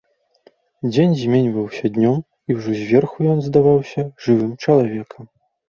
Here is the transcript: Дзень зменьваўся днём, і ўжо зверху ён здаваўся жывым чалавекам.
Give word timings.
Дзень 0.93 1.13
зменьваўся 1.21 1.85
днём, 1.99 2.17
і 2.49 2.57
ўжо 2.57 2.71
зверху 2.81 3.19
ён 3.37 3.47
здаваўся 3.51 4.09
жывым 4.27 4.59
чалавекам. 4.67 5.33